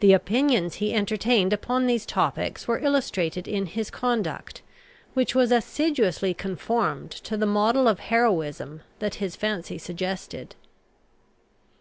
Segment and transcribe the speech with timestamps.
[0.00, 4.62] The opinions he entertained upon these topics were illustrated in his conduct,
[5.12, 10.56] which was assiduously conformed to the model of heroism that his fancy suggested.